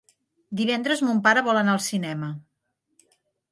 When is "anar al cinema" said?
1.63-2.33